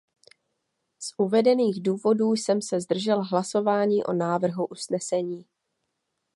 Z 0.99 1.09
uvedených 1.17 1.83
důvodů 1.83 2.31
jsem 2.33 2.61
se 2.61 2.81
zdržel 2.81 3.23
hlasování 3.23 4.03
o 4.03 4.13
návrhu 4.13 4.65
usnesení. 4.65 5.45